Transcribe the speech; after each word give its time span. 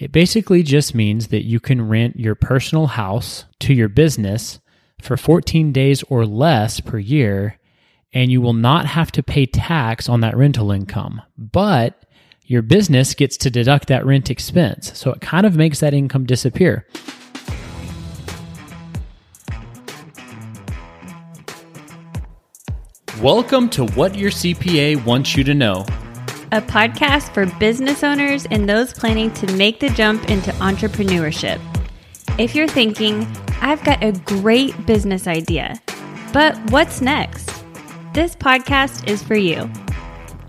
It 0.00 0.12
basically 0.12 0.62
just 0.62 0.94
means 0.94 1.26
that 1.26 1.44
you 1.44 1.60
can 1.60 1.86
rent 1.86 2.18
your 2.18 2.34
personal 2.34 2.86
house 2.86 3.44
to 3.58 3.74
your 3.74 3.90
business 3.90 4.58
for 4.98 5.18
14 5.18 5.72
days 5.72 6.02
or 6.04 6.24
less 6.24 6.80
per 6.80 6.96
year, 6.96 7.58
and 8.14 8.32
you 8.32 8.40
will 8.40 8.54
not 8.54 8.86
have 8.86 9.12
to 9.12 9.22
pay 9.22 9.44
tax 9.44 10.08
on 10.08 10.20
that 10.20 10.38
rental 10.38 10.72
income. 10.72 11.20
But 11.36 12.06
your 12.46 12.62
business 12.62 13.12
gets 13.12 13.36
to 13.36 13.50
deduct 13.50 13.88
that 13.88 14.06
rent 14.06 14.30
expense. 14.30 14.98
So 14.98 15.10
it 15.10 15.20
kind 15.20 15.44
of 15.44 15.54
makes 15.54 15.80
that 15.80 15.92
income 15.92 16.24
disappear. 16.24 16.86
Welcome 23.20 23.68
to 23.68 23.84
What 23.88 24.14
Your 24.14 24.30
CPA 24.30 25.04
Wants 25.04 25.36
You 25.36 25.44
to 25.44 25.52
Know 25.52 25.84
a 26.52 26.60
podcast 26.60 27.32
for 27.32 27.46
business 27.58 28.02
owners 28.02 28.44
and 28.46 28.68
those 28.68 28.92
planning 28.92 29.32
to 29.34 29.46
make 29.54 29.78
the 29.78 29.88
jump 29.90 30.28
into 30.28 30.50
entrepreneurship. 30.52 31.60
If 32.38 32.56
you're 32.56 32.66
thinking, 32.66 33.24
I've 33.60 33.84
got 33.84 34.02
a 34.02 34.12
great 34.24 34.84
business 34.84 35.28
idea, 35.28 35.80
but 36.32 36.56
what's 36.72 37.00
next? 37.00 37.48
This 38.14 38.34
podcast 38.34 39.06
is 39.06 39.22
for 39.22 39.36
you. 39.36 39.70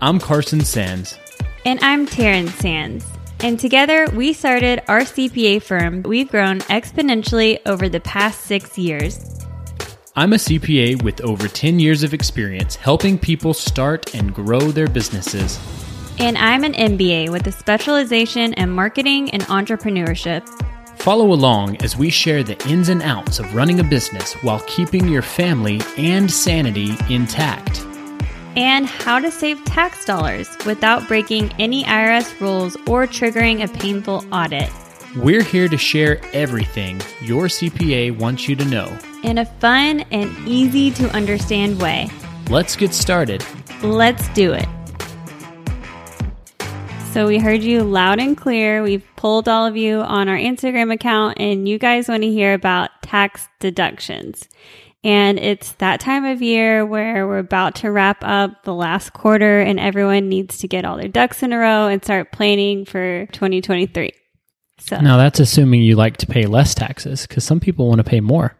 I'm 0.00 0.18
Carson 0.18 0.62
Sands. 0.62 1.16
And 1.64 1.78
I'm 1.82 2.06
Taryn 2.06 2.48
Sands. 2.48 3.06
And 3.38 3.60
together 3.60 4.08
we 4.12 4.32
started 4.32 4.82
our 4.88 5.02
CPA 5.02 5.62
firm. 5.62 6.02
We've 6.02 6.28
grown 6.28 6.60
exponentially 6.62 7.60
over 7.64 7.88
the 7.88 8.00
past 8.00 8.40
six 8.40 8.76
years. 8.76 9.38
I'm 10.16 10.32
a 10.32 10.36
CPA 10.36 11.02
with 11.02 11.20
over 11.20 11.46
10 11.46 11.78
years 11.78 12.02
of 12.02 12.12
experience 12.12 12.74
helping 12.74 13.18
people 13.18 13.54
start 13.54 14.14
and 14.14 14.34
grow 14.34 14.60
their 14.60 14.88
businesses. 14.88 15.58
And 16.18 16.38
I'm 16.38 16.64
an 16.64 16.74
MBA 16.74 17.30
with 17.30 17.46
a 17.46 17.52
specialization 17.52 18.52
in 18.54 18.70
marketing 18.70 19.30
and 19.30 19.42
entrepreneurship. 19.44 20.46
Follow 20.98 21.32
along 21.32 21.82
as 21.82 21.96
we 21.96 22.10
share 22.10 22.42
the 22.42 22.56
ins 22.68 22.88
and 22.88 23.02
outs 23.02 23.38
of 23.38 23.54
running 23.54 23.80
a 23.80 23.84
business 23.84 24.34
while 24.42 24.60
keeping 24.66 25.08
your 25.08 25.22
family 25.22 25.80
and 25.96 26.30
sanity 26.30 26.94
intact. 27.08 27.80
And 28.54 28.86
how 28.86 29.18
to 29.18 29.30
save 29.30 29.64
tax 29.64 30.04
dollars 30.04 30.48
without 30.66 31.08
breaking 31.08 31.52
any 31.58 31.84
IRS 31.84 32.38
rules 32.40 32.76
or 32.86 33.06
triggering 33.06 33.64
a 33.64 33.78
painful 33.78 34.24
audit. 34.30 34.70
We're 35.16 35.42
here 35.42 35.68
to 35.68 35.78
share 35.78 36.20
everything 36.32 37.00
your 37.20 37.46
CPA 37.46 38.18
wants 38.18 38.48
you 38.48 38.56
to 38.56 38.64
know 38.66 38.96
in 39.22 39.38
a 39.38 39.44
fun 39.44 40.00
and 40.10 40.30
easy 40.46 40.90
to 40.92 41.08
understand 41.14 41.80
way. 41.80 42.10
Let's 42.50 42.76
get 42.76 42.92
started. 42.92 43.44
Let's 43.82 44.28
do 44.30 44.52
it. 44.52 44.66
So 47.12 47.26
we 47.26 47.38
heard 47.38 47.62
you 47.62 47.82
loud 47.82 48.20
and 48.20 48.34
clear. 48.34 48.82
We've 48.82 49.04
pulled 49.16 49.46
all 49.46 49.66
of 49.66 49.76
you 49.76 50.00
on 50.00 50.30
our 50.30 50.36
Instagram 50.36 50.90
account 50.90 51.38
and 51.38 51.68
you 51.68 51.78
guys 51.78 52.08
want 52.08 52.22
to 52.22 52.30
hear 52.30 52.54
about 52.54 52.88
tax 53.02 53.48
deductions. 53.60 54.48
And 55.04 55.38
it's 55.38 55.72
that 55.72 56.00
time 56.00 56.24
of 56.24 56.40
year 56.40 56.86
where 56.86 57.26
we're 57.26 57.36
about 57.36 57.74
to 57.76 57.90
wrap 57.90 58.24
up 58.24 58.62
the 58.62 58.72
last 58.72 59.12
quarter 59.12 59.60
and 59.60 59.78
everyone 59.78 60.30
needs 60.30 60.56
to 60.58 60.68
get 60.68 60.86
all 60.86 60.96
their 60.96 61.06
ducks 61.06 61.42
in 61.42 61.52
a 61.52 61.58
row 61.58 61.86
and 61.88 62.02
start 62.02 62.32
planning 62.32 62.86
for 62.86 63.26
2023. 63.26 64.10
So 64.78 64.98
now 64.98 65.18
that's 65.18 65.38
assuming 65.38 65.82
you 65.82 65.96
like 65.96 66.16
to 66.16 66.26
pay 66.26 66.46
less 66.46 66.74
taxes 66.74 67.26
because 67.26 67.44
some 67.44 67.60
people 67.60 67.88
want 67.88 67.98
to 67.98 68.04
pay 68.04 68.20
more. 68.20 68.56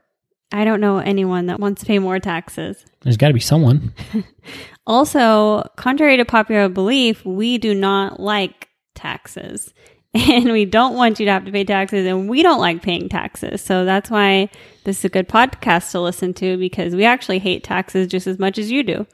I 0.53 0.65
don't 0.65 0.83
know 0.83 0.99
anyone 0.99 1.47
that 1.47 1.59
wants 1.59 1.81
to 1.81 1.87
pay 1.87 1.99
more 1.99 2.19
taxes. 2.19 2.85
There's 3.01 3.17
got 3.17 3.29
to 3.29 3.35
be 3.35 3.41
someone. 3.41 3.95
also, 4.87 5.63
contrary 5.77 6.17
to 6.17 6.25
popular 6.25 6.69
belief, 6.69 7.25
we 7.25 7.59
do 7.59 7.75
not 7.75 8.21
like 8.21 8.69
taxes. 8.95 9.73
And 10.15 10.53
we 10.53 10.67
don't 10.67 10.95
want 10.95 11.19
you 11.19 11.25
to 11.25 11.33
have 11.33 11.47
to 11.47 11.51
pay 11.51 11.65
taxes, 11.65 12.07
and 12.07 12.29
we 12.29 12.43
don't 12.43 12.61
like 12.61 12.83
paying 12.83 13.09
taxes. 13.09 13.63
So 13.63 13.87
that's 13.87 14.11
why 14.11 14.51
this 14.85 14.99
is 14.99 15.07
a 15.07 15.09
good 15.09 15.27
podcast 15.27 15.91
to 15.93 16.01
listen 16.01 16.35
to 16.35 16.59
because 16.59 16.95
we 16.95 17.07
actually 17.07 17.39
hate 17.39 17.65
taxes 17.65 18.09
just 18.09 18.27
as 18.27 18.39
much 18.39 18.59
as 18.59 18.71
you 18.71 18.83
do. 18.83 19.07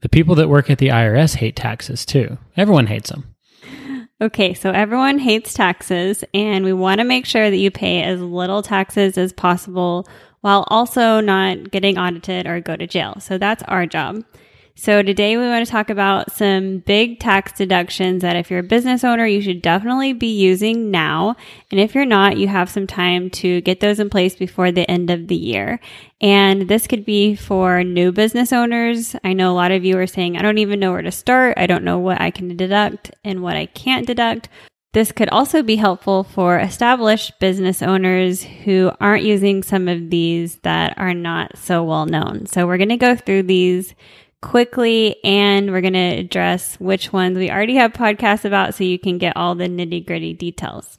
The 0.00 0.08
people 0.08 0.34
that 0.34 0.48
work 0.48 0.70
at 0.70 0.78
the 0.78 0.88
IRS 0.88 1.36
hate 1.36 1.54
taxes 1.54 2.04
too. 2.04 2.36
Everyone 2.56 2.88
hates 2.88 3.10
them. 3.10 3.32
Okay, 4.20 4.54
so 4.54 4.72
everyone 4.72 5.20
hates 5.20 5.54
taxes, 5.54 6.24
and 6.34 6.64
we 6.64 6.72
want 6.72 6.98
to 6.98 7.04
make 7.04 7.26
sure 7.26 7.48
that 7.48 7.56
you 7.56 7.70
pay 7.70 8.02
as 8.02 8.20
little 8.20 8.62
taxes 8.62 9.16
as 9.16 9.32
possible 9.32 10.08
while 10.40 10.64
also 10.66 11.20
not 11.20 11.70
getting 11.70 11.96
audited 11.96 12.46
or 12.48 12.60
go 12.60 12.74
to 12.74 12.86
jail. 12.86 13.20
So 13.20 13.38
that's 13.38 13.62
our 13.64 13.86
job. 13.86 14.24
So 14.76 15.02
today 15.02 15.36
we 15.36 15.46
want 15.46 15.64
to 15.64 15.70
talk 15.70 15.88
about 15.88 16.32
some 16.32 16.78
big 16.78 17.20
tax 17.20 17.52
deductions 17.52 18.22
that 18.22 18.34
if 18.34 18.50
you're 18.50 18.58
a 18.58 18.64
business 18.64 19.04
owner, 19.04 19.24
you 19.24 19.40
should 19.40 19.62
definitely 19.62 20.12
be 20.12 20.36
using 20.36 20.90
now. 20.90 21.36
And 21.70 21.78
if 21.78 21.94
you're 21.94 22.04
not, 22.04 22.38
you 22.38 22.48
have 22.48 22.68
some 22.68 22.88
time 22.88 23.30
to 23.30 23.60
get 23.60 23.78
those 23.78 24.00
in 24.00 24.10
place 24.10 24.34
before 24.34 24.72
the 24.72 24.90
end 24.90 25.10
of 25.10 25.28
the 25.28 25.36
year. 25.36 25.78
And 26.20 26.68
this 26.68 26.88
could 26.88 27.04
be 27.04 27.36
for 27.36 27.84
new 27.84 28.10
business 28.10 28.52
owners. 28.52 29.14
I 29.22 29.32
know 29.32 29.52
a 29.52 29.54
lot 29.54 29.70
of 29.70 29.84
you 29.84 29.96
are 29.96 30.08
saying, 30.08 30.36
I 30.36 30.42
don't 30.42 30.58
even 30.58 30.80
know 30.80 30.90
where 30.90 31.02
to 31.02 31.12
start. 31.12 31.56
I 31.56 31.66
don't 31.66 31.84
know 31.84 32.00
what 32.00 32.20
I 32.20 32.32
can 32.32 32.56
deduct 32.56 33.12
and 33.22 33.42
what 33.42 33.56
I 33.56 33.66
can't 33.66 34.08
deduct. 34.08 34.48
This 34.92 35.12
could 35.12 35.28
also 35.30 35.62
be 35.62 35.76
helpful 35.76 36.24
for 36.24 36.58
established 36.58 37.38
business 37.40 37.82
owners 37.82 38.42
who 38.42 38.92
aren't 39.00 39.24
using 39.24 39.62
some 39.62 39.88
of 39.88 40.10
these 40.10 40.56
that 40.58 40.96
are 40.98 41.14
not 41.14 41.58
so 41.58 41.82
well 41.84 42.06
known. 42.06 42.46
So 42.46 42.66
we're 42.66 42.76
going 42.76 42.88
to 42.90 42.96
go 42.96 43.16
through 43.16 43.44
these 43.44 43.94
quickly 44.44 45.16
and 45.24 45.70
we're 45.70 45.80
going 45.80 45.94
to 45.94 45.98
address 45.98 46.76
which 46.76 47.12
ones 47.12 47.38
we 47.38 47.50
already 47.50 47.76
have 47.76 47.92
podcasts 47.92 48.44
about 48.44 48.74
so 48.74 48.84
you 48.84 48.98
can 48.98 49.18
get 49.18 49.36
all 49.36 49.54
the 49.54 49.68
nitty 49.68 50.06
gritty 50.06 50.34
details. 50.34 50.98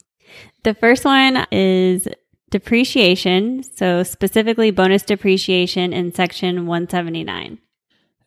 The 0.64 0.74
first 0.74 1.06
one 1.06 1.46
is 1.52 2.08
depreciation. 2.50 3.64
So 3.64 4.04
specifically 4.04 4.72
bonus 4.72 5.04
depreciation 5.04 5.94
in 5.94 6.14
section 6.14 6.66
179. 6.66 7.60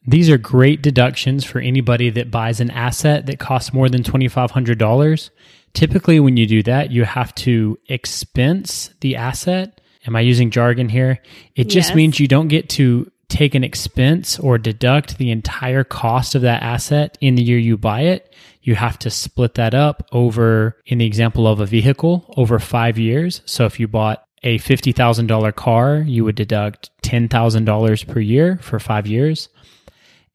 These 0.06 0.30
are 0.30 0.38
great 0.38 0.80
deductions 0.80 1.44
for 1.44 1.58
anybody 1.58 2.08
that 2.10 2.30
buys 2.30 2.60
an 2.60 2.70
asset 2.70 3.26
that 3.26 3.38
costs 3.38 3.74
more 3.74 3.88
than 3.88 4.02
$2,500 4.02 5.30
Typically, 5.74 6.18
when 6.18 6.36
you 6.36 6.46
do 6.46 6.62
that, 6.62 6.90
you 6.90 7.04
have 7.04 7.34
to 7.36 7.78
expense 7.88 8.90
the 9.00 9.16
asset. 9.16 9.80
Am 10.06 10.16
I 10.16 10.20
using 10.20 10.50
jargon 10.50 10.88
here? 10.88 11.20
It 11.54 11.64
just 11.64 11.90
yes. 11.90 11.96
means 11.96 12.20
you 12.20 12.28
don't 12.28 12.48
get 12.48 12.68
to 12.70 13.10
take 13.28 13.54
an 13.54 13.64
expense 13.64 14.38
or 14.38 14.58
deduct 14.58 15.18
the 15.18 15.30
entire 15.30 15.84
cost 15.84 16.34
of 16.34 16.42
that 16.42 16.62
asset 16.62 17.18
in 17.20 17.34
the 17.34 17.42
year 17.42 17.58
you 17.58 17.76
buy 17.76 18.02
it. 18.02 18.34
You 18.62 18.74
have 18.74 18.98
to 19.00 19.10
split 19.10 19.54
that 19.54 19.74
up 19.74 20.06
over, 20.12 20.76
in 20.86 20.98
the 20.98 21.06
example 21.06 21.46
of 21.46 21.60
a 21.60 21.66
vehicle, 21.66 22.32
over 22.36 22.58
five 22.58 22.98
years. 22.98 23.42
So 23.44 23.64
if 23.66 23.78
you 23.78 23.88
bought 23.88 24.24
a 24.42 24.58
$50,000 24.58 25.54
car, 25.54 25.96
you 25.98 26.24
would 26.24 26.36
deduct 26.36 26.90
$10,000 27.02 28.08
per 28.08 28.20
year 28.20 28.58
for 28.62 28.78
five 28.78 29.06
years. 29.06 29.48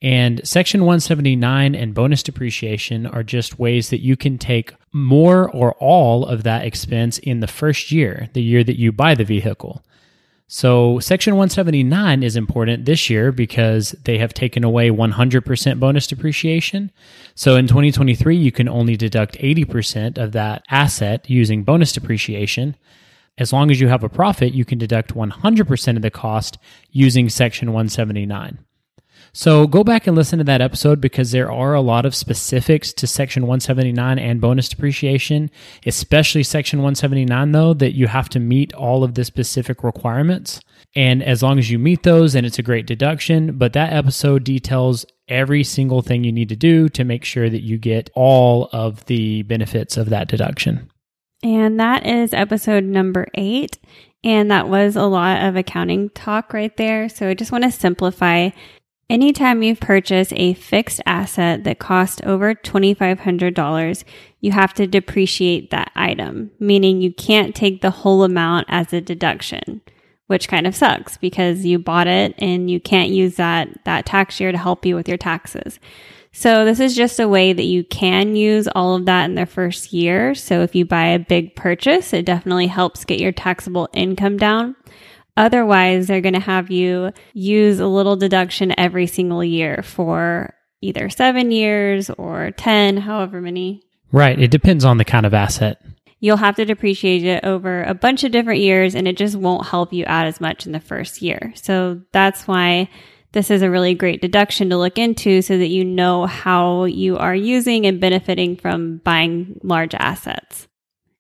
And 0.02 0.46
Section 0.46 0.82
179 0.82 1.76
and 1.76 1.94
bonus 1.94 2.24
depreciation 2.24 3.06
are 3.06 3.24
just 3.24 3.58
ways 3.58 3.90
that 3.90 4.02
you 4.02 4.18
can 4.18 4.38
take 4.38 4.74
more 4.92 5.50
or 5.50 5.74
all 5.76 6.26
of 6.26 6.44
that 6.44 6.66
expense 6.66 7.20
in 7.20 7.40
the 7.40 7.48
first 7.48 7.92
year, 7.92 8.28
the 8.34 8.44
year 8.44 8.64
that 8.66 8.78
you 8.78 8.92
buy 8.92 9.16
the 9.16 9.24
vehicle. 9.24 9.84
So, 10.48 11.00
Section 11.00 11.34
179 11.34 12.22
is 12.22 12.36
important 12.36 12.86
this 12.86 13.10
year 13.10 13.32
because 13.32 13.92
they 14.04 14.18
have 14.18 14.34
taken 14.34 14.64
away 14.64 14.90
100% 14.90 15.80
bonus 15.80 16.06
depreciation. 16.06 16.92
So, 17.34 17.56
in 17.56 17.68
2023, 17.68 18.36
you 18.36 18.52
can 18.52 18.68
only 18.68 18.96
deduct 18.96 19.38
80% 19.40 20.18
of 20.18 20.34
that 20.34 20.64
asset 20.70 21.30
using 21.30 21.64
bonus 21.64 21.94
depreciation. 21.94 22.76
As 23.38 23.52
long 23.52 23.72
as 23.72 23.82
you 23.82 23.88
have 23.88 24.04
a 24.04 24.10
profit, 24.10 24.54
you 24.54 24.66
can 24.66 24.78
deduct 24.78 25.16
100% 25.16 25.96
of 25.96 26.02
the 26.02 26.12
cost 26.12 26.58
using 26.92 27.30
Section 27.30 27.70
179. 27.70 28.60
So 29.36 29.66
go 29.66 29.84
back 29.84 30.06
and 30.06 30.16
listen 30.16 30.38
to 30.38 30.46
that 30.46 30.62
episode 30.62 31.02
because 31.02 31.32
there 31.32 31.52
are 31.52 31.74
a 31.74 31.82
lot 31.82 32.06
of 32.06 32.14
specifics 32.14 32.94
to 32.94 33.08
Section 33.08 33.44
179 33.44 34.20
and 34.20 34.40
bonus 34.40 34.70
depreciation, 34.70 35.50
especially 35.88 36.44
Section 36.44 36.80
179, 36.80 37.52
though, 37.52 37.74
that 37.74 37.96
you 37.96 38.06
have 38.06 38.30
to 38.30 38.40
meet 38.40 38.74
all 38.76 39.04
of 39.04 39.16
the 39.16 39.26
specific 39.26 39.84
requirements. 39.84 40.60
And 40.96 41.24
as 41.24 41.42
long 41.42 41.58
as 41.58 41.72
you 41.72 41.80
meet 41.80 42.04
those, 42.04 42.36
and 42.36 42.46
it's 42.46 42.60
a 42.60 42.64
great 42.64 42.86
deduction. 42.86 43.58
But 43.58 43.74
that 43.74 43.92
episode 43.92 44.44
details 44.44 45.04
every 45.28 45.64
single 45.64 46.04
thing 46.04 46.24
you 46.24 46.32
need 46.32 46.50
to 46.50 46.56
do 46.56 46.88
to 46.90 47.04
make 47.04 47.26
sure 47.26 47.50
that 47.50 47.64
you 47.64 47.80
get 47.80 48.12
all 48.14 48.70
of 48.72 49.04
the 49.06 49.42
benefits 49.44 49.98
of 49.98 50.10
that 50.10 50.28
deduction. 50.28 50.92
And 51.42 51.80
that 51.80 52.06
is 52.06 52.36
episode 52.36 52.84
number 52.84 53.28
eight. 53.34 53.80
And 54.24 54.52
that 54.52 54.70
was 54.70 54.96
a 54.96 55.06
lot 55.06 55.44
of 55.44 55.56
accounting 55.56 56.10
talk 56.12 56.54
right 56.54 56.76
there. 56.78 57.10
So 57.10 57.28
I 57.28 57.34
just 57.34 57.52
want 57.52 57.64
to 57.64 57.72
simplify 57.72 58.52
Anytime 59.14 59.62
you 59.62 59.76
purchase 59.76 60.34
a 60.36 60.56
fixed 60.56 61.00
asset 61.06 61.66
that 61.66 61.78
costs 61.78 62.20
over 62.24 62.56
$2,500, 62.56 64.04
you 64.42 64.52
have 64.52 64.74
to 64.74 64.88
depreciate 64.88 65.70
that 65.70 65.92
item, 65.96 66.50
meaning 66.60 67.00
you 67.00 67.14
can't 67.14 67.54
take 67.54 67.84
the 67.84 67.92
whole 67.92 68.24
amount 68.24 68.66
as 68.70 68.92
a 68.92 69.02
deduction, 69.02 69.82
which 70.26 70.48
kind 70.48 70.66
of 70.66 70.76
sucks 70.76 71.18
because 71.18 71.64
you 71.64 71.78
bought 71.78 72.08
it 72.08 72.34
and 72.40 72.72
you 72.72 72.80
can't 72.80 73.12
use 73.12 73.36
that, 73.36 73.68
that 73.86 74.08
tax 74.08 74.40
year 74.40 74.52
to 74.52 74.58
help 74.58 74.84
you 74.84 74.96
with 74.96 75.08
your 75.08 75.20
taxes. 75.20 75.80
So 76.32 76.66
this 76.66 76.80
is 76.80 76.96
just 76.96 77.20
a 77.20 77.30
way 77.30 77.54
that 77.54 77.66
you 77.66 77.84
can 77.84 78.36
use 78.36 78.68
all 78.70 78.96
of 78.96 79.06
that 79.06 79.26
in 79.26 79.36
the 79.36 79.46
first 79.46 79.94
year. 79.94 80.34
So 80.34 80.64
if 80.64 80.74
you 80.74 80.86
buy 80.86 81.10
a 81.10 81.20
big 81.20 81.56
purchase, 81.56 82.14
it 82.14 82.26
definitely 82.26 82.66
helps 82.66 83.06
get 83.06 83.20
your 83.20 83.32
taxable 83.32 83.90
income 83.94 84.38
down. 84.38 84.76
Otherwise, 85.36 86.08
they're 86.08 86.22
going 86.22 86.34
to 86.34 86.40
have 86.40 86.70
you 86.70 87.12
use 87.34 87.80
a 87.80 87.88
little 87.88 88.16
deduction 88.16 88.74
every 88.78 89.08
single 89.08 89.44
year 89.44 89.82
for 89.84 90.54
either 90.82 91.10
seven 91.10 91.52
years 91.52 92.10
or 92.12 92.52
10, 92.52 92.98
however 92.98 93.42
many. 93.42 93.82
Right. 94.12 94.40
It 94.40 94.52
depends 94.52 94.86
on 94.86 94.98
the 94.98 95.06
kind 95.06 95.26
of 95.26 95.34
asset. 95.34 95.82
You'll 96.20 96.38
have 96.38 96.56
to 96.56 96.66
depreciate 96.66 97.24
it 97.24 97.44
over 97.44 97.84
a 97.84 97.94
bunch 97.94 98.24
of 98.24 98.32
different 98.32 98.62
years 98.62 98.96
and 98.96 99.08
it 99.08 99.18
just 99.18 99.36
won't 99.36 99.68
help 99.68 99.92
you 99.92 100.06
out 100.08 100.28
as 100.28 100.40
much 100.40 100.66
in 100.66 100.72
the 100.72 100.80
first 100.80 101.22
year. 101.22 101.52
So 101.56 102.02
that's 102.12 102.48
why 102.48 102.90
this 103.34 103.50
is 103.50 103.62
a 103.62 103.70
really 103.70 103.96
great 103.96 104.22
deduction 104.22 104.70
to 104.70 104.78
look 104.78 104.98
into 104.98 105.42
so 105.42 105.58
that 105.58 105.68
you 105.68 105.84
know 105.84 106.26
how 106.28 106.86
you 106.86 107.18
are 107.18 107.36
using 107.36 107.86
and 107.86 108.00
benefiting 108.00 108.56
from 108.56 108.98
buying 108.98 109.60
large 109.64 109.96
assets. 109.96 110.68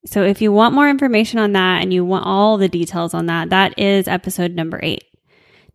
So 0.05 0.23
if 0.23 0.41
you 0.41 0.51
want 0.51 0.75
more 0.75 0.89
information 0.89 1.39
on 1.39 1.53
that 1.53 1.81
and 1.81 1.93
you 1.93 2.03
want 2.03 2.25
all 2.25 2.57
the 2.57 2.67
details 2.67 3.13
on 3.13 3.27
that, 3.27 3.49
that 3.51 3.77
is 3.79 4.07
episode 4.07 4.51
number 4.53 4.79
eight. 4.83 5.05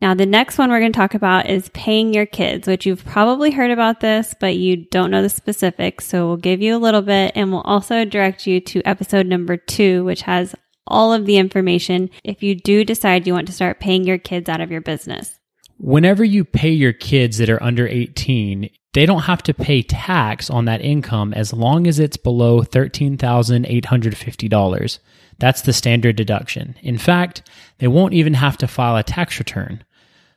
Now, 0.00 0.14
the 0.14 0.26
next 0.26 0.58
one 0.58 0.70
we're 0.70 0.78
going 0.78 0.92
to 0.92 0.96
talk 0.96 1.14
about 1.14 1.50
is 1.50 1.70
paying 1.70 2.14
your 2.14 2.26
kids, 2.26 2.68
which 2.68 2.86
you've 2.86 3.04
probably 3.04 3.50
heard 3.50 3.72
about 3.72 4.00
this, 4.00 4.32
but 4.38 4.56
you 4.56 4.76
don't 4.76 5.10
know 5.10 5.22
the 5.22 5.28
specifics. 5.28 6.06
So 6.06 6.26
we'll 6.26 6.36
give 6.36 6.62
you 6.62 6.76
a 6.76 6.78
little 6.78 7.02
bit 7.02 7.32
and 7.34 7.50
we'll 7.50 7.62
also 7.62 8.04
direct 8.04 8.46
you 8.46 8.60
to 8.60 8.82
episode 8.82 9.26
number 9.26 9.56
two, 9.56 10.04
which 10.04 10.22
has 10.22 10.54
all 10.86 11.12
of 11.12 11.26
the 11.26 11.36
information 11.36 12.10
if 12.22 12.42
you 12.42 12.54
do 12.54 12.84
decide 12.84 13.26
you 13.26 13.32
want 13.32 13.48
to 13.48 13.52
start 13.52 13.80
paying 13.80 14.04
your 14.04 14.18
kids 14.18 14.48
out 14.48 14.60
of 14.60 14.70
your 14.70 14.80
business. 14.80 15.37
Whenever 15.78 16.24
you 16.24 16.44
pay 16.44 16.70
your 16.70 16.92
kids 16.92 17.38
that 17.38 17.48
are 17.48 17.62
under 17.62 17.86
18, 17.86 18.68
they 18.94 19.06
don't 19.06 19.22
have 19.22 19.44
to 19.44 19.54
pay 19.54 19.82
tax 19.82 20.50
on 20.50 20.64
that 20.64 20.80
income 20.80 21.32
as 21.32 21.52
long 21.52 21.86
as 21.86 22.00
it's 22.00 22.16
below 22.16 22.62
$13,850. 22.62 24.98
That's 25.38 25.62
the 25.62 25.72
standard 25.72 26.16
deduction. 26.16 26.74
In 26.82 26.98
fact, 26.98 27.48
they 27.78 27.86
won't 27.86 28.14
even 28.14 28.34
have 28.34 28.56
to 28.58 28.66
file 28.66 28.96
a 28.96 29.04
tax 29.04 29.38
return. 29.38 29.84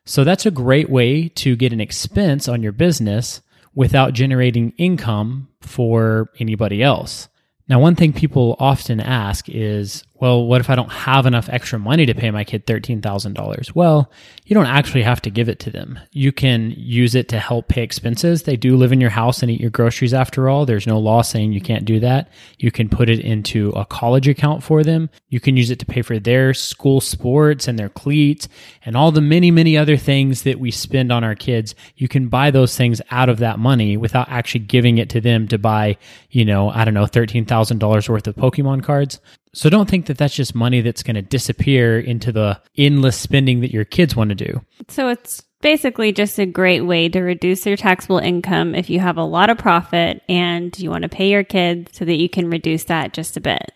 So 0.06 0.24
that's 0.24 0.46
a 0.46 0.52
great 0.52 0.92
way 0.92 1.30
to 1.30 1.56
get 1.56 1.74
an 1.74 1.82
expense 1.82 2.48
on 2.48 2.62
your 2.62 2.72
business 2.72 3.42
without 3.74 4.14
generating 4.14 4.74
income 4.78 5.48
for 5.62 6.30
anybody 6.40 6.84
else. 6.84 7.30
Now, 7.68 7.80
one 7.80 7.96
thing 7.96 8.14
people 8.14 8.56
often 8.60 9.00
ask 9.00 9.46
is, 9.48 10.04
well, 10.22 10.46
what 10.46 10.62
if 10.62 10.70
I 10.70 10.76
don't 10.76 10.92
have 10.92 11.26
enough 11.26 11.50
extra 11.50 11.80
money 11.80 12.06
to 12.06 12.14
pay 12.14 12.30
my 12.30 12.44
kid 12.44 12.68
$13,000? 12.68 13.74
Well, 13.74 14.12
you 14.46 14.54
don't 14.54 14.68
actually 14.68 15.02
have 15.02 15.20
to 15.24 15.32
give 15.32 15.50
it 15.50 15.58
to 15.62 15.72
them. 15.72 16.00
You 16.12 16.32
can 16.32 16.76
use 16.78 17.16
it 17.16 17.28
to 17.30 17.40
help 17.40 17.68
pay 17.68 17.82
expenses. 17.82 18.44
They 18.44 18.56
do 18.56 18.78
live 18.78 18.92
in 18.92 19.02
your 19.02 19.10
house 19.10 19.42
and 19.42 19.50
eat 19.50 19.60
your 19.60 19.72
groceries 19.72 20.14
after 20.14 20.48
all. 20.48 20.68
There's 20.68 20.86
no 20.86 21.00
law 21.00 21.24
saying 21.24 21.54
you 21.54 21.60
can't 21.60 21.86
do 21.86 22.00
that. 22.02 22.30
You 22.60 22.70
can 22.70 22.88
put 22.88 23.10
it 23.10 23.20
into 23.20 23.70
a 23.72 23.84
college 23.84 24.28
account 24.28 24.62
for 24.62 24.84
them. 24.84 25.10
You 25.30 25.40
can 25.40 25.58
use 25.58 25.72
it 25.72 25.80
to 25.80 25.88
pay 25.88 26.04
for 26.04 26.20
their 26.20 26.54
school 26.54 27.02
sports 27.02 27.68
and 27.68 27.80
their 27.80 27.90
cleats 27.90 28.48
and 28.86 28.96
all 28.96 29.12
the 29.12 29.22
many, 29.22 29.50
many 29.50 29.76
other 29.76 29.98
things 29.98 30.44
that 30.44 30.60
we 30.60 30.70
spend 30.70 31.12
on 31.12 31.24
our 31.24 31.34
kids. 31.34 31.74
You 31.96 32.08
can 32.08 32.28
buy 32.28 32.52
those 32.52 32.78
things 32.78 33.02
out 33.10 33.30
of 33.30 33.40
that 33.40 33.58
money 33.58 33.98
without 33.98 34.30
actually 34.30 34.66
giving 34.66 35.00
it 35.00 35.10
to 35.10 35.20
them 35.20 35.48
to 35.48 35.58
buy, 35.58 35.98
you 36.30 36.46
know, 36.46 36.70
I 36.70 36.86
don't 36.86 36.94
know, 36.94 37.06
$13,000 37.06 38.08
worth 38.08 38.28
of 38.28 38.36
Pokemon 38.36 38.84
cards. 38.84 39.20
So 39.54 39.70
don't 39.70 39.90
think 39.90 40.06
that 40.06 40.18
that's 40.18 40.36
just 40.36 40.56
money 40.56 40.82
that's 40.82 41.04
going 41.04 41.16
to 41.16 41.22
disappear 41.22 42.00
into 42.00 42.32
the 42.32 42.62
endless 42.78 43.18
spending 43.18 43.62
that 43.62 43.72
your 43.72 43.86
kids 43.86 44.16
want 44.16 44.30
to 44.30 44.36
do. 44.36 44.62
So 44.88 45.10
it's 45.10 45.42
basically 45.62 46.14
just 46.14 46.40
a 46.40 46.46
great 46.46 46.82
way 46.82 47.10
to 47.10 47.22
reduce 47.22 47.66
your 47.66 47.78
taxable 47.78 48.18
income 48.18 48.76
if 48.76 48.90
you 48.90 49.00
have 49.00 49.18
a 49.18 49.24
lot 49.24 49.50
of 49.50 49.58
profit 49.58 50.22
and 50.30 50.78
you 50.80 50.90
want 50.90 51.04
to 51.04 51.10
pay 51.10 51.30
your 51.30 51.44
kids 51.44 51.98
so 51.98 52.06
that 52.06 52.16
you 52.16 52.30
can 52.30 52.50
reduce 52.50 52.86
that 52.86 53.14
just 53.14 53.36
a 53.36 53.42
bit. 53.42 53.72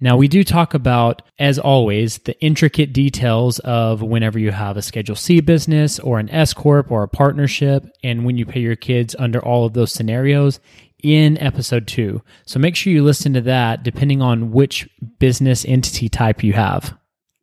Now, 0.00 0.16
we 0.16 0.28
do 0.28 0.44
talk 0.44 0.74
about, 0.74 1.22
as 1.38 1.58
always, 1.58 2.18
the 2.18 2.38
intricate 2.40 2.92
details 2.92 3.58
of 3.60 4.02
whenever 4.02 4.38
you 4.38 4.50
have 4.50 4.76
a 4.76 4.82
Schedule 4.82 5.16
C 5.16 5.40
business 5.40 5.98
or 5.98 6.18
an 6.18 6.28
S 6.30 6.52
Corp 6.52 6.90
or 6.90 7.04
a 7.04 7.08
partnership, 7.08 7.86
and 8.02 8.24
when 8.24 8.36
you 8.36 8.44
pay 8.44 8.60
your 8.60 8.76
kids 8.76 9.16
under 9.18 9.42
all 9.42 9.64
of 9.64 9.72
those 9.72 9.92
scenarios 9.92 10.60
in 11.04 11.38
episode 11.38 11.86
two. 11.86 12.22
So 12.46 12.58
make 12.58 12.74
sure 12.74 12.92
you 12.92 13.04
listen 13.04 13.34
to 13.34 13.40
that 13.42 13.82
depending 13.82 14.22
on 14.22 14.50
which 14.50 14.88
business 15.18 15.64
entity 15.66 16.08
type 16.08 16.42
you 16.42 16.54
have. 16.54 16.96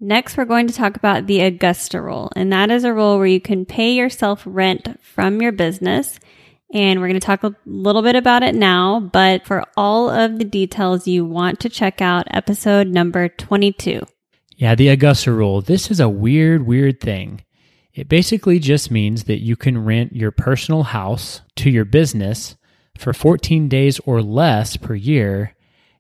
Next, 0.03 0.35
we're 0.35 0.45
going 0.45 0.65
to 0.65 0.73
talk 0.73 0.95
about 0.95 1.27
the 1.27 1.41
Augusta 1.41 2.01
rule, 2.01 2.31
and 2.35 2.51
that 2.51 2.71
is 2.71 2.83
a 2.83 2.91
rule 2.91 3.19
where 3.19 3.27
you 3.27 3.39
can 3.39 3.67
pay 3.67 3.93
yourself 3.93 4.41
rent 4.47 4.99
from 5.03 5.43
your 5.43 5.51
business. 5.51 6.19
And 6.73 6.99
we're 6.99 7.07
going 7.07 7.19
to 7.19 7.25
talk 7.25 7.43
a 7.43 7.55
little 7.65 8.01
bit 8.01 8.15
about 8.15 8.43
it 8.43 8.55
now, 8.55 8.99
but 8.99 9.45
for 9.45 9.63
all 9.77 10.09
of 10.09 10.39
the 10.39 10.45
details, 10.45 11.05
you 11.05 11.23
want 11.23 11.59
to 11.59 11.69
check 11.69 12.01
out 12.01 12.27
episode 12.31 12.87
number 12.87 13.29
22. 13.29 14.01
Yeah, 14.55 14.73
the 14.73 14.87
Augusta 14.87 15.33
rule. 15.33 15.61
This 15.61 15.91
is 15.91 15.99
a 15.99 16.09
weird, 16.09 16.65
weird 16.65 16.99
thing. 16.99 17.43
It 17.93 18.07
basically 18.07 18.57
just 18.57 18.89
means 18.89 19.25
that 19.25 19.41
you 19.41 19.55
can 19.55 19.83
rent 19.83 20.15
your 20.15 20.31
personal 20.31 20.83
house 20.83 21.41
to 21.57 21.69
your 21.69 21.85
business 21.85 22.55
for 23.01 23.13
14 23.13 23.67
days 23.67 23.99
or 24.05 24.21
less 24.21 24.77
per 24.77 24.95
year, 24.95 25.55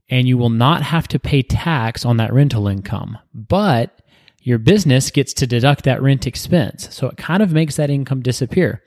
and 0.09 0.27
you 0.27 0.37
will 0.37 0.49
not 0.49 0.83
have 0.83 1.07
to 1.09 1.19
pay 1.19 1.41
tax 1.41 2.05
on 2.05 2.17
that 2.17 2.33
rental 2.33 2.67
income. 2.67 3.17
But 3.33 4.01
your 4.41 4.57
business 4.57 5.11
gets 5.11 5.33
to 5.35 5.47
deduct 5.47 5.83
that 5.83 6.01
rent 6.01 6.27
expense. 6.27 6.93
So 6.95 7.07
it 7.07 7.17
kind 7.17 7.43
of 7.43 7.53
makes 7.53 7.75
that 7.75 7.89
income 7.89 8.21
disappear. 8.21 8.83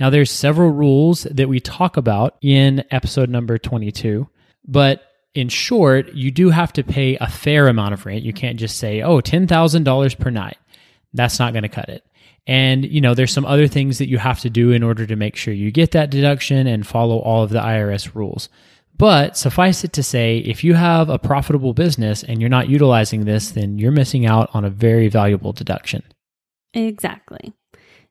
Now, 0.00 0.10
there's 0.10 0.30
several 0.30 0.70
rules 0.70 1.24
that 1.24 1.48
we 1.48 1.60
talk 1.60 1.96
about 1.96 2.36
in 2.40 2.84
episode 2.90 3.28
number 3.28 3.58
22, 3.58 4.28
but 4.66 5.02
in 5.34 5.48
short, 5.48 6.12
you 6.14 6.30
do 6.30 6.50
have 6.50 6.72
to 6.74 6.82
pay 6.82 7.16
a 7.16 7.28
fair 7.28 7.68
amount 7.68 7.94
of 7.94 8.04
rent. 8.04 8.22
You 8.22 8.32
can't 8.32 8.58
just 8.58 8.78
say, 8.78 9.02
oh, 9.02 9.20
$10,000 9.20 10.18
per 10.18 10.30
night. 10.30 10.58
That's 11.14 11.38
not 11.38 11.52
going 11.52 11.62
to 11.62 11.68
cut 11.68 11.88
it. 11.88 12.04
And, 12.46 12.84
you 12.84 13.00
know, 13.00 13.14
there's 13.14 13.32
some 13.32 13.46
other 13.46 13.68
things 13.68 13.98
that 13.98 14.08
you 14.08 14.18
have 14.18 14.40
to 14.40 14.50
do 14.50 14.72
in 14.72 14.82
order 14.82 15.06
to 15.06 15.16
make 15.16 15.36
sure 15.36 15.54
you 15.54 15.70
get 15.70 15.92
that 15.92 16.10
deduction 16.10 16.66
and 16.66 16.86
follow 16.86 17.18
all 17.18 17.44
of 17.44 17.50
the 17.50 17.60
IRS 17.60 18.14
rules. 18.14 18.48
But 18.96 19.36
suffice 19.36 19.84
it 19.84 19.92
to 19.94 20.02
say, 20.02 20.38
if 20.38 20.64
you 20.64 20.74
have 20.74 21.08
a 21.08 21.18
profitable 21.18 21.72
business 21.72 22.22
and 22.22 22.40
you're 22.40 22.50
not 22.50 22.68
utilizing 22.68 23.24
this, 23.24 23.50
then 23.50 23.78
you're 23.78 23.92
missing 23.92 24.26
out 24.26 24.50
on 24.52 24.64
a 24.64 24.70
very 24.70 25.08
valuable 25.08 25.52
deduction. 25.52 26.02
Exactly. 26.74 27.52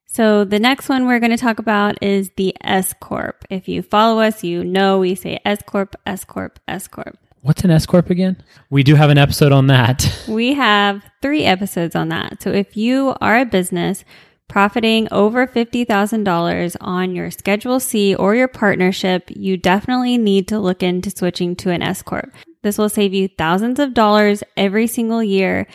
So 0.05 0.43
the 0.43 0.59
next 0.59 0.89
one 0.89 1.07
we're 1.07 1.19
going 1.19 1.31
to 1.31 1.37
talk 1.37 1.59
about 1.59 2.01
is 2.03 2.31
the 2.35 2.55
S 2.61 2.93
Corp. 2.99 3.45
If 3.49 3.69
you 3.69 3.81
follow 3.81 4.21
us, 4.21 4.43
you 4.43 4.63
know 4.63 4.99
we 4.99 5.15
say 5.15 5.39
S 5.45 5.61
Corp, 5.65 5.95
S 6.05 6.25
Corp, 6.25 6.59
S 6.67 6.87
Corp. 6.87 7.17
What's 7.41 7.63
an 7.63 7.71
S 7.71 7.85
Corp 7.85 8.09
again? 8.09 8.37
We 8.69 8.83
do 8.83 8.95
have 8.95 9.09
an 9.09 9.17
episode 9.17 9.51
on 9.51 9.67
that. 9.67 10.07
We 10.27 10.53
have 10.53 11.03
three 11.21 11.43
episodes 11.43 11.95
on 11.95 12.09
that. 12.09 12.41
So 12.41 12.51
if 12.51 12.77
you 12.77 13.15
are 13.19 13.39
a 13.39 13.45
business 13.45 14.05
profiting 14.47 15.07
over 15.11 15.47
$50,000 15.47 16.77
on 16.79 17.15
your 17.15 17.31
Schedule 17.31 17.79
C 17.79 18.15
or 18.15 18.35
your 18.35 18.47
partnership, 18.47 19.29
you 19.29 19.57
definitely 19.57 20.17
need 20.17 20.47
to 20.49 20.59
look 20.59 20.83
into 20.83 21.09
switching 21.09 21.55
to 21.57 21.71
an 21.71 21.81
S 21.81 22.01
Corp. 22.01 22.31
This 22.61 22.77
will 22.77 22.89
save 22.89 23.13
you 23.13 23.27
thousands 23.27 23.79
of 23.79 23.93
dollars 23.93 24.43
every 24.55 24.87
single 24.87 25.23
year, 25.23 25.67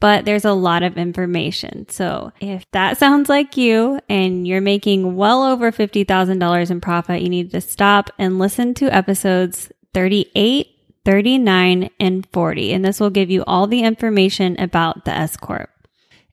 but 0.00 0.24
there's 0.24 0.44
a 0.44 0.52
lot 0.52 0.82
of 0.82 0.98
information. 0.98 1.88
So 1.88 2.32
if 2.40 2.68
that 2.72 2.98
sounds 2.98 3.28
like 3.28 3.56
you 3.56 4.00
and 4.08 4.46
you're 4.46 4.60
making 4.60 5.14
well 5.14 5.44
over 5.44 5.70
$50,000 5.70 6.70
in 6.70 6.80
profit, 6.80 7.22
you 7.22 7.28
need 7.28 7.52
to 7.52 7.60
stop 7.60 8.10
and 8.18 8.38
listen 8.38 8.74
to 8.74 8.94
episodes 8.94 9.70
38 9.94 10.71
39, 11.04 11.90
and 11.98 12.26
40. 12.32 12.72
And 12.72 12.84
this 12.84 13.00
will 13.00 13.10
give 13.10 13.30
you 13.30 13.44
all 13.46 13.66
the 13.66 13.82
information 13.82 14.58
about 14.60 15.04
the 15.04 15.12
S 15.12 15.36
Corp. 15.36 15.70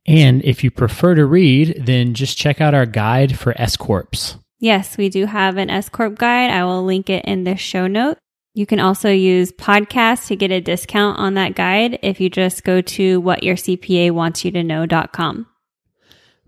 And 0.05 0.43
if 0.43 0.63
you 0.63 0.71
prefer 0.71 1.15
to 1.15 1.25
read, 1.25 1.83
then 1.85 2.13
just 2.13 2.37
check 2.37 2.61
out 2.61 2.73
our 2.73 2.85
guide 2.85 3.37
for 3.37 3.53
S 3.61 3.77
Corps. 3.77 4.37
Yes, 4.59 4.97
we 4.97 5.09
do 5.09 5.25
have 5.25 5.57
an 5.57 5.69
S 5.69 5.89
Corp 5.89 6.17
guide. 6.17 6.51
I 6.51 6.63
will 6.65 6.83
link 6.83 7.09
it 7.09 7.25
in 7.25 7.43
the 7.43 7.55
show 7.55 7.87
note. 7.87 8.17
You 8.53 8.65
can 8.65 8.79
also 8.79 9.09
use 9.09 9.51
podcast 9.51 10.27
to 10.27 10.35
get 10.35 10.51
a 10.51 10.59
discount 10.59 11.19
on 11.19 11.35
that 11.35 11.55
guide 11.55 11.99
if 12.01 12.19
you 12.19 12.29
just 12.29 12.63
go 12.63 12.81
to 12.81 13.21
whatyourcpa 13.21 14.09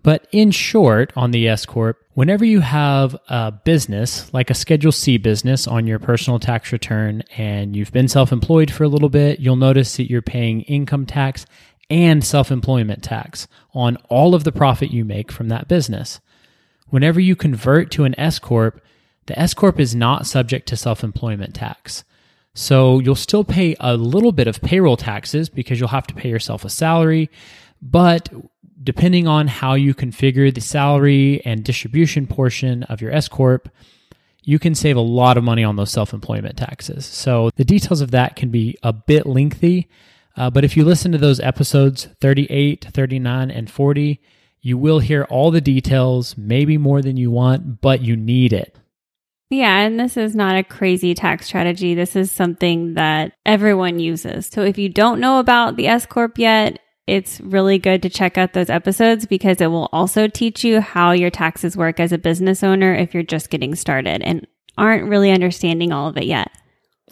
But 0.03 0.27
in 0.31 0.51
short, 0.51 1.13
on 1.15 1.31
the 1.31 1.48
S 1.48 1.65
Corp, 1.65 2.01
Whenever 2.13 2.43
you 2.43 2.60
have 2.60 3.15
a 3.29 3.53
business, 3.53 4.31
like 4.34 4.50
a 4.50 4.53
Schedule 4.53 4.91
C 4.91 5.17
business 5.17 5.65
on 5.65 5.88
your 5.88 5.98
personal 5.98 6.39
tax 6.39 6.74
return, 6.74 7.24
and 7.38 7.74
you've 7.74 7.93
been 7.93 8.10
self 8.10 8.34
employed 8.34 8.70
for 8.70 8.84
a 8.84 8.89
little 8.89 9.08
bit, 9.08 9.39
you'll 9.39 9.55
notice 9.55 9.96
that 9.96 10.10
you're 10.10 10.22
paying 10.22 10.62
income 10.63 11.05
tax 11.05 11.46
and 11.89 12.22
self 12.22 12.51
employment 12.51 13.01
tax 13.01 13.48
on 13.74 13.96
all 14.10 14.36
of 14.36 14.43
the 14.43 14.51
profit 14.51 14.91
you 14.91 15.05
make 15.05 15.31
from 15.31 15.48
that 15.48 15.70
business. 15.70 16.20
Whenever 16.89 17.22
you 17.22 17.34
convert 17.38 17.91
to 17.91 18.03
an 18.03 18.20
S 18.20 18.39
Corp, 18.39 18.84
the 19.27 19.39
S 19.39 19.53
Corp 19.53 19.79
is 19.79 19.96
not 19.96 20.27
subject 20.27 20.67
to 20.67 20.75
self 20.75 21.01
employment 21.01 21.55
tax. 21.55 22.03
So 22.53 23.00
you'll 23.00 23.15
still 23.15 23.46
pay 23.46 23.77
a 23.79 23.96
little 23.96 24.34
bit 24.34 24.50
of 24.50 24.62
payroll 24.62 24.98
taxes 24.98 25.48
because 25.48 25.79
you'll 25.79 25.88
have 25.88 26.08
to 26.08 26.13
pay 26.13 26.27
yourself 26.27 26.65
a 26.65 26.70
salary, 26.70 27.29
but 27.81 28.27
depending 28.84 29.28
on 29.28 29.48
how 29.48 29.74
you 29.74 29.94
configure 29.94 30.54
the 30.54 30.62
salary 30.62 31.42
and 31.46 31.64
distribution 31.64 32.28
portion 32.28 32.84
of 32.84 33.02
your 33.02 33.12
S 33.12 33.28
Corp, 33.28 33.70
you 34.44 34.60
can 34.60 34.74
save 34.74 34.96
a 34.96 35.02
lot 35.02 35.38
of 35.38 35.44
money 35.44 35.64
on 35.64 35.76
those 35.76 35.92
self 35.92 36.14
employment 36.14 36.58
taxes. 36.58 37.06
So 37.06 37.52
the 37.56 37.66
details 37.66 38.02
of 38.02 38.12
that 38.12 38.36
can 38.36 38.50
be 38.50 38.78
a 38.84 38.94
bit 38.94 39.26
lengthy, 39.26 39.90
uh, 40.38 40.50
but 40.50 40.64
if 40.64 40.78
you 40.78 40.84
listen 40.84 41.12
to 41.12 41.18
those 41.18 41.40
episodes 41.40 42.08
38, 42.22 42.88
39, 42.92 43.52
and 43.52 43.70
40, 43.70 44.22
you 44.62 44.78
will 44.78 45.00
hear 45.00 45.24
all 45.26 45.52
the 45.52 45.62
details, 45.62 46.38
maybe 46.38 46.78
more 46.78 47.02
than 47.02 47.18
you 47.18 47.32
want, 47.32 47.82
but 47.82 48.02
you 48.02 48.16
need 48.16 48.54
it. 48.54 48.78
Yeah, 49.50 49.80
and 49.80 50.00
this 50.00 50.16
is 50.16 50.34
not 50.34 50.56
a 50.56 50.64
crazy 50.64 51.14
tax 51.14 51.48
strategy. 51.48 51.94
This 51.94 52.16
is 52.16 52.32
something 52.32 52.94
that 52.94 53.34
everyone 53.46 54.00
uses. 54.00 54.48
So 54.48 54.62
if 54.62 54.78
you 54.78 54.88
don't 54.88 55.20
know 55.20 55.40
about 55.40 55.76
the 55.76 55.88
S 55.88 56.06
Corp 56.06 56.38
yet, 56.38 56.80
it's 57.12 57.41
really 57.41 57.77
good 57.77 58.01
to 58.03 58.10
check 58.10 58.38
out 58.38 58.53
those 58.53 58.70
episodes 58.70 59.25
because 59.25 59.60
it 59.60 59.68
will 59.68 59.89
also 59.91 60.30
teach 60.30 60.63
you 60.63 60.80
how 60.80 61.12
your 61.12 61.30
taxes 61.30 61.75
work 61.75 62.00
as 62.00 62.13
a 62.13 62.18
business 62.18 62.63
owner 62.63 62.96
if 62.96 63.13
you're 63.13 63.22
just 63.22 63.50
getting 63.50 63.75
started 63.75 64.22
and 64.22 64.48
aren't 64.77 65.10
really 65.10 65.30
understanding 65.30 65.91
all 65.91 66.08
of 66.08 66.15
it 66.15 66.24
yet. 66.24 66.50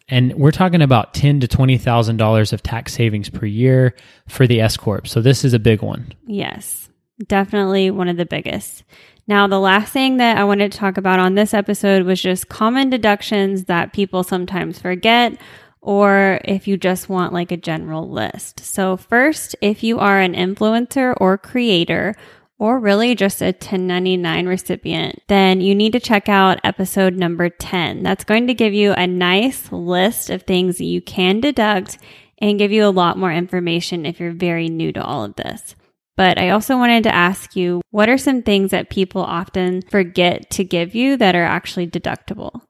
And 0.08 0.34
we're 0.36 0.52
talking 0.52 0.82
about 0.82 1.14
ten 1.14 1.42
to 1.42 1.50
twenty 1.50 1.78
thousand 1.78 2.16
dollars 2.16 2.54
of 2.54 2.64
tax 2.64 2.94
savings 2.94 3.30
per 3.30 3.46
year 3.46 3.94
for 4.30 4.48
the 4.48 4.62
S 4.62 4.78
corp. 4.78 5.06
So 5.06 5.22
this 5.22 5.44
is 5.44 5.54
a 5.54 5.60
big 5.60 5.82
one. 5.82 6.14
Yes, 6.26 6.90
definitely 7.28 7.92
one 7.92 8.08
of 8.08 8.16
the 8.16 8.26
biggest. 8.26 8.86
Now, 9.28 9.48
the 9.48 9.60
last 9.60 9.92
thing 9.92 10.16
that 10.18 10.38
I 10.38 10.46
wanted 10.46 10.72
to 10.72 10.78
talk 10.78 10.98
about 10.98 11.20
on 11.20 11.36
this 11.36 11.54
episode 11.54 12.04
was 12.04 12.22
just 12.22 12.48
common 12.48 12.90
deductions 12.90 13.66
that 13.66 13.92
people 13.92 14.24
sometimes 14.24 14.80
forget 14.80 15.38
or 15.82 16.40
if 16.44 16.68
you 16.68 16.78
just 16.78 17.10
want 17.10 17.34
like 17.34 17.52
a 17.52 17.58
general 17.58 18.10
list. 18.10 18.60
So 18.62 18.98
first, 18.98 19.56
if 19.62 19.84
you 19.84 20.00
are 20.00 20.20
an 20.20 20.34
influencer 20.34 21.16
or 21.20 21.38
creator, 21.38 22.16
or 22.60 22.78
really 22.78 23.16
just 23.16 23.42
a 23.42 23.46
1099 23.46 24.46
recipient, 24.46 25.24
then 25.28 25.62
you 25.62 25.74
need 25.74 25.94
to 25.94 26.00
check 26.00 26.28
out 26.28 26.60
episode 26.64 27.16
number 27.16 27.50
10. 27.50 28.04
That's 28.04 28.26
going 28.26 28.48
to 28.48 28.54
give 28.54 28.74
you 28.74 28.92
a 28.92 29.08
nice 29.08 29.72
list 29.72 30.30
of 30.30 30.44
things 30.44 30.82
you 30.82 31.02
can 31.02 31.40
deduct 31.40 31.98
and 32.38 32.60
give 32.60 32.72
you 32.72 32.86
a 32.86 32.92
lot 32.92 33.18
more 33.18 33.32
information 33.32 34.06
if 34.06 34.20
you're 34.20 34.34
very 34.34 34.68
new 34.68 34.92
to 34.92 35.04
all 35.04 35.24
of 35.24 35.36
this. 35.36 35.76
But 36.18 36.38
I 36.38 36.50
also 36.50 36.78
wanted 36.78 37.04
to 37.04 37.16
ask 37.16 37.56
you 37.56 37.82
what 37.92 38.10
are 38.10 38.18
some 38.18 38.42
things 38.42 38.72
that 38.72 38.90
people 38.90 39.22
often 39.22 39.82
forget 39.84 40.50
to 40.52 40.66
give 40.66 40.94
you 40.94 41.16
that 41.16 41.36
are 41.36 41.46
actually 41.46 41.88
deductible? 41.88 42.62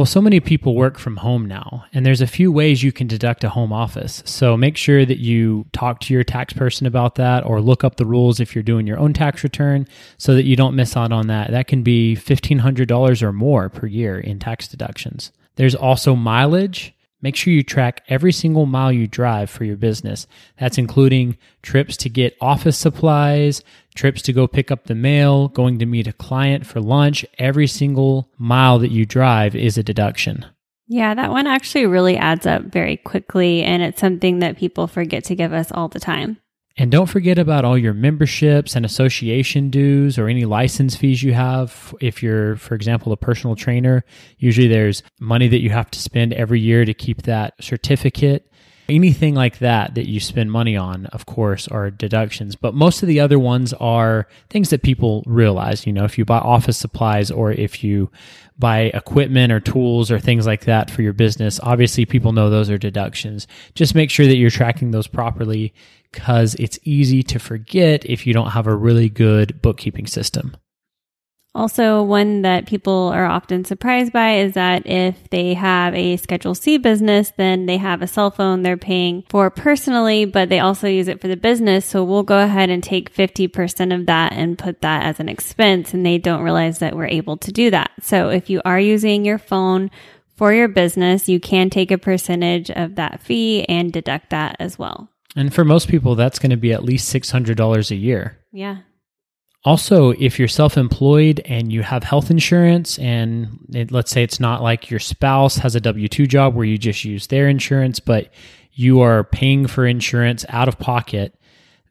Well, 0.00 0.06
so 0.06 0.22
many 0.22 0.40
people 0.40 0.74
work 0.74 0.98
from 0.98 1.18
home 1.18 1.44
now, 1.44 1.84
and 1.92 2.06
there's 2.06 2.22
a 2.22 2.26
few 2.26 2.50
ways 2.50 2.82
you 2.82 2.90
can 2.90 3.06
deduct 3.06 3.44
a 3.44 3.50
home 3.50 3.70
office. 3.70 4.22
So 4.24 4.56
make 4.56 4.78
sure 4.78 5.04
that 5.04 5.18
you 5.18 5.66
talk 5.74 6.00
to 6.00 6.14
your 6.14 6.24
tax 6.24 6.54
person 6.54 6.86
about 6.86 7.16
that 7.16 7.44
or 7.44 7.60
look 7.60 7.84
up 7.84 7.96
the 7.96 8.06
rules 8.06 8.40
if 8.40 8.54
you're 8.54 8.62
doing 8.62 8.86
your 8.86 8.98
own 8.98 9.12
tax 9.12 9.44
return 9.44 9.86
so 10.16 10.34
that 10.34 10.46
you 10.46 10.56
don't 10.56 10.74
miss 10.74 10.96
out 10.96 11.12
on 11.12 11.26
that. 11.26 11.50
That 11.50 11.66
can 11.66 11.82
be 11.82 12.16
$1,500 12.16 13.22
or 13.22 13.32
more 13.34 13.68
per 13.68 13.86
year 13.86 14.18
in 14.18 14.38
tax 14.38 14.68
deductions. 14.68 15.32
There's 15.56 15.74
also 15.74 16.16
mileage. 16.16 16.94
Make 17.22 17.36
sure 17.36 17.52
you 17.52 17.62
track 17.62 18.02
every 18.08 18.32
single 18.32 18.66
mile 18.66 18.92
you 18.92 19.06
drive 19.06 19.50
for 19.50 19.64
your 19.64 19.76
business. 19.76 20.26
That's 20.58 20.78
including 20.78 21.36
trips 21.62 21.96
to 21.98 22.08
get 22.08 22.36
office 22.40 22.78
supplies, 22.78 23.62
trips 23.94 24.22
to 24.22 24.32
go 24.32 24.46
pick 24.46 24.70
up 24.70 24.84
the 24.84 24.94
mail, 24.94 25.48
going 25.48 25.78
to 25.80 25.86
meet 25.86 26.06
a 26.06 26.12
client 26.12 26.66
for 26.66 26.80
lunch. 26.80 27.26
Every 27.38 27.66
single 27.66 28.30
mile 28.38 28.78
that 28.78 28.90
you 28.90 29.04
drive 29.04 29.54
is 29.54 29.76
a 29.76 29.82
deduction. 29.82 30.46
Yeah, 30.86 31.14
that 31.14 31.30
one 31.30 31.46
actually 31.46 31.86
really 31.86 32.16
adds 32.16 32.46
up 32.46 32.64
very 32.64 32.96
quickly, 32.96 33.62
and 33.62 33.80
it's 33.80 34.00
something 34.00 34.40
that 34.40 34.56
people 34.58 34.88
forget 34.88 35.22
to 35.24 35.36
give 35.36 35.52
us 35.52 35.70
all 35.70 35.88
the 35.88 36.00
time. 36.00 36.38
And 36.80 36.90
don't 36.90 37.10
forget 37.10 37.38
about 37.38 37.66
all 37.66 37.76
your 37.76 37.92
memberships 37.92 38.74
and 38.74 38.86
association 38.86 39.68
dues 39.68 40.18
or 40.18 40.28
any 40.28 40.46
license 40.46 40.96
fees 40.96 41.22
you 41.22 41.34
have. 41.34 41.94
If 42.00 42.22
you're, 42.22 42.56
for 42.56 42.74
example, 42.74 43.12
a 43.12 43.18
personal 43.18 43.54
trainer, 43.54 44.02
usually 44.38 44.66
there's 44.66 45.02
money 45.18 45.46
that 45.48 45.60
you 45.60 45.68
have 45.68 45.90
to 45.90 46.00
spend 46.00 46.32
every 46.32 46.58
year 46.58 46.86
to 46.86 46.94
keep 46.94 47.24
that 47.24 47.52
certificate. 47.62 48.49
Anything 48.90 49.34
like 49.34 49.58
that 49.58 49.94
that 49.94 50.08
you 50.08 50.20
spend 50.20 50.50
money 50.50 50.76
on, 50.76 51.06
of 51.06 51.24
course, 51.24 51.68
are 51.68 51.90
deductions. 51.90 52.56
But 52.56 52.74
most 52.74 53.02
of 53.02 53.06
the 53.06 53.20
other 53.20 53.38
ones 53.38 53.72
are 53.74 54.26
things 54.48 54.70
that 54.70 54.82
people 54.82 55.22
realize. 55.26 55.86
You 55.86 55.92
know, 55.92 56.04
if 56.04 56.18
you 56.18 56.24
buy 56.24 56.38
office 56.38 56.76
supplies 56.76 57.30
or 57.30 57.52
if 57.52 57.82
you 57.82 58.10
buy 58.58 58.90
equipment 58.92 59.52
or 59.52 59.60
tools 59.60 60.10
or 60.10 60.18
things 60.18 60.46
like 60.46 60.66
that 60.66 60.90
for 60.90 61.02
your 61.02 61.14
business, 61.14 61.58
obviously 61.62 62.04
people 62.04 62.32
know 62.32 62.50
those 62.50 62.68
are 62.68 62.78
deductions. 62.78 63.46
Just 63.74 63.94
make 63.94 64.10
sure 64.10 64.26
that 64.26 64.36
you're 64.36 64.50
tracking 64.50 64.90
those 64.90 65.06
properly 65.06 65.72
because 66.12 66.54
it's 66.56 66.78
easy 66.84 67.22
to 67.22 67.38
forget 67.38 68.04
if 68.04 68.26
you 68.26 68.34
don't 68.34 68.50
have 68.50 68.66
a 68.66 68.76
really 68.76 69.08
good 69.08 69.62
bookkeeping 69.62 70.06
system. 70.06 70.56
Also, 71.52 72.00
one 72.02 72.42
that 72.42 72.66
people 72.66 73.10
are 73.12 73.26
often 73.26 73.64
surprised 73.64 74.12
by 74.12 74.36
is 74.36 74.54
that 74.54 74.86
if 74.86 75.28
they 75.30 75.54
have 75.54 75.92
a 75.94 76.16
Schedule 76.16 76.54
C 76.54 76.78
business, 76.78 77.32
then 77.36 77.66
they 77.66 77.76
have 77.76 78.02
a 78.02 78.06
cell 78.06 78.30
phone 78.30 78.62
they're 78.62 78.76
paying 78.76 79.24
for 79.28 79.50
personally, 79.50 80.24
but 80.24 80.48
they 80.48 80.60
also 80.60 80.86
use 80.86 81.08
it 81.08 81.20
for 81.20 81.26
the 81.26 81.36
business. 81.36 81.84
So 81.84 82.04
we'll 82.04 82.22
go 82.22 82.38
ahead 82.38 82.70
and 82.70 82.84
take 82.84 83.12
50% 83.12 83.92
of 83.92 84.06
that 84.06 84.32
and 84.32 84.56
put 84.56 84.80
that 84.82 85.04
as 85.04 85.18
an 85.18 85.28
expense. 85.28 85.92
And 85.92 86.06
they 86.06 86.18
don't 86.18 86.42
realize 86.42 86.78
that 86.78 86.94
we're 86.94 87.06
able 87.06 87.36
to 87.38 87.50
do 87.50 87.70
that. 87.72 87.90
So 88.00 88.28
if 88.28 88.48
you 88.48 88.62
are 88.64 88.78
using 88.78 89.24
your 89.24 89.38
phone 89.38 89.90
for 90.36 90.52
your 90.52 90.68
business, 90.68 91.28
you 91.28 91.40
can 91.40 91.68
take 91.68 91.90
a 91.90 91.98
percentage 91.98 92.70
of 92.70 92.94
that 92.94 93.20
fee 93.20 93.64
and 93.64 93.92
deduct 93.92 94.30
that 94.30 94.54
as 94.60 94.78
well. 94.78 95.08
And 95.34 95.52
for 95.52 95.64
most 95.64 95.88
people, 95.88 96.14
that's 96.14 96.38
going 96.38 96.50
to 96.50 96.56
be 96.56 96.72
at 96.72 96.84
least 96.84 97.12
$600 97.12 97.90
a 97.90 97.96
year. 97.96 98.38
Yeah. 98.52 98.78
Also, 99.64 100.10
if 100.12 100.38
you're 100.38 100.48
self 100.48 100.78
employed 100.78 101.40
and 101.44 101.70
you 101.72 101.82
have 101.82 102.02
health 102.02 102.30
insurance, 102.30 102.98
and 102.98 103.58
it, 103.72 103.92
let's 103.92 104.10
say 104.10 104.22
it's 104.22 104.40
not 104.40 104.62
like 104.62 104.90
your 104.90 105.00
spouse 105.00 105.56
has 105.56 105.74
a 105.74 105.80
W 105.80 106.08
2 106.08 106.26
job 106.26 106.54
where 106.54 106.64
you 106.64 106.78
just 106.78 107.04
use 107.04 107.26
their 107.26 107.48
insurance, 107.48 108.00
but 108.00 108.32
you 108.72 109.00
are 109.00 109.24
paying 109.24 109.66
for 109.66 109.86
insurance 109.86 110.46
out 110.48 110.68
of 110.68 110.78
pocket, 110.78 111.38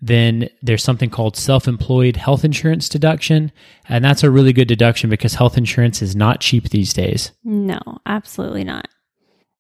then 0.02 0.50
there's 0.64 0.84
something 0.84 1.10
called 1.10 1.36
self 1.36 1.68
employed 1.68 2.16
health 2.16 2.44
insurance 2.44 2.90
deduction. 2.90 3.52
And 3.88 4.04
that's 4.04 4.24
a 4.24 4.32
really 4.32 4.54
good 4.54 4.68
deduction 4.68 5.10
because 5.10 5.36
health 5.36 5.58
insurance 5.58 6.02
is 6.02 6.16
not 6.16 6.42
cheap 6.42 6.70
these 6.70 6.94
days. 6.94 7.32
No, 7.44 7.80
absolutely 8.06 8.64
not. 8.64 8.88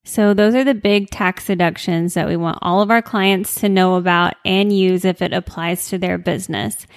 So, 0.06 0.34
those 0.34 0.56
are 0.56 0.64
the 0.64 0.74
big 0.74 1.12
tax 1.12 1.46
deductions 1.46 2.14
that 2.16 2.28
we 2.28 2.38
want 2.38 2.58
all 2.62 2.82
of 2.82 2.90
our 2.90 3.02
clients 3.02 3.54
to 3.56 3.70
know 3.70 3.96
about 3.96 4.34
and 4.46 4.76
use 4.76 5.06
if 5.06 5.22
it 5.22 5.34
applies 5.34 5.90
to 5.90 5.98
their 5.98 6.18
business. 6.18 6.88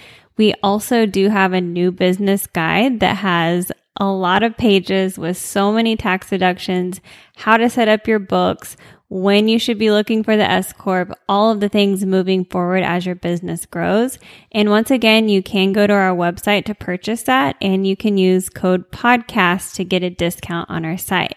We 0.42 0.54
also 0.60 1.06
do 1.06 1.28
have 1.28 1.52
a 1.52 1.60
new 1.60 1.92
business 1.92 2.48
guide 2.48 2.98
that 2.98 3.18
has 3.18 3.70
a 4.00 4.06
lot 4.06 4.42
of 4.42 4.56
pages 4.56 5.16
with 5.16 5.36
so 5.36 5.72
many 5.72 5.94
tax 5.96 6.30
deductions, 6.30 7.00
how 7.36 7.58
to 7.58 7.70
set 7.70 7.86
up 7.86 8.08
your 8.08 8.18
books, 8.18 8.76
when 9.08 9.46
you 9.46 9.60
should 9.60 9.78
be 9.78 9.92
looking 9.92 10.24
for 10.24 10.36
the 10.36 10.50
S 10.50 10.72
Corp, 10.72 11.16
all 11.28 11.52
of 11.52 11.60
the 11.60 11.68
things 11.68 12.04
moving 12.04 12.44
forward 12.44 12.82
as 12.82 13.06
your 13.06 13.14
business 13.14 13.66
grows. 13.66 14.18
And 14.50 14.68
once 14.68 14.90
again, 14.90 15.28
you 15.28 15.44
can 15.44 15.72
go 15.72 15.86
to 15.86 15.92
our 15.92 16.12
website 16.12 16.64
to 16.64 16.74
purchase 16.74 17.22
that 17.22 17.54
and 17.60 17.86
you 17.86 17.96
can 17.96 18.18
use 18.18 18.48
code 18.48 18.90
podcast 18.90 19.76
to 19.76 19.84
get 19.84 20.02
a 20.02 20.10
discount 20.10 20.68
on 20.68 20.84
our 20.84 20.98
site. 20.98 21.36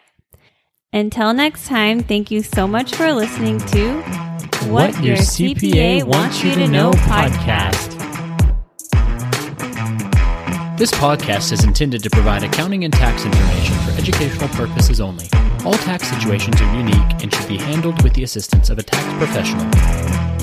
Until 0.91 1.31
next 1.31 1.67
time, 1.67 1.99
thank 1.99 2.31
you 2.31 2.41
so 2.41 2.67
much 2.67 2.95
for 2.95 3.13
listening 3.13 3.59
to 3.67 4.01
What, 4.71 4.95
what 4.95 5.03
Your 5.03 5.17
CPA 5.17 6.05
Wants 6.05 6.43
You 6.43 6.55
to 6.55 6.67
Know 6.67 6.89
podcast. 6.89 7.94
This 10.77 10.91
podcast 10.91 11.53
is 11.53 11.63
intended 11.63 12.03
to 12.03 12.09
provide 12.09 12.43
accounting 12.43 12.83
and 12.83 12.93
tax 12.93 13.23
information 13.23 13.75
for 13.85 13.91
educational 13.91 14.49
purposes 14.49 14.99
only. 14.99 15.29
All 15.63 15.75
tax 15.75 16.09
situations 16.09 16.59
are 16.59 16.75
unique 16.75 17.23
and 17.23 17.33
should 17.33 17.47
be 17.47 17.55
handled 17.55 18.03
with 18.03 18.13
the 18.13 18.23
assistance 18.23 18.69
of 18.69 18.77
a 18.77 18.83
tax 18.83 19.05
professional. 19.13 20.34